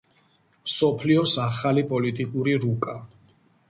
მსოფლიოს 0.69 1.37
ახალი 1.45 1.87
პოლიტიკური 1.95 2.61
რუკა 2.67 3.01